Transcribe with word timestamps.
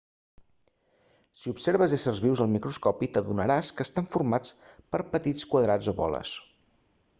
si 1.41 1.51
observes 1.51 1.93
éssers 1.97 2.21
vius 2.27 2.41
al 2.45 2.49
microscopi 2.55 3.11
t'adonaràs 3.17 3.71
que 3.81 3.87
estan 3.89 4.09
formats 4.17 4.55
per 4.95 5.03
petits 5.15 5.49
quadrats 5.55 5.95
o 5.95 5.97
boles 6.03 6.37